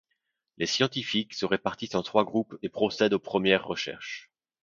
Les 0.57 0.65
scientifiques 0.65 1.35
se 1.35 1.45
répartissent 1.45 1.93
en 1.93 2.01
trois 2.01 2.23
groupes 2.25 2.57
et 2.63 2.69
procèdent 2.69 3.13
aux 3.13 3.19
premières 3.19 3.65
recherches. 3.67 4.31